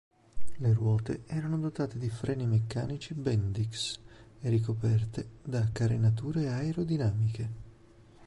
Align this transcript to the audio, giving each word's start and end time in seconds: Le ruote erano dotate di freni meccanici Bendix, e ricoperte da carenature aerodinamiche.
Le 0.57 0.73
ruote 0.73 1.25
erano 1.27 1.59
dotate 1.59 1.99
di 1.99 2.09
freni 2.09 2.47
meccanici 2.47 3.13
Bendix, 3.13 3.99
e 4.39 4.49
ricoperte 4.49 5.29
da 5.43 5.69
carenature 5.71 6.47
aerodinamiche. 6.47 7.49